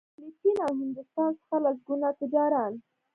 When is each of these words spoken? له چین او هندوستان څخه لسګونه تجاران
له 0.21 0.29
چین 0.39 0.55
او 0.67 0.73
هندوستان 0.81 1.31
څخه 1.39 1.55
لسګونه 1.63 2.07
تجاران 2.19 2.73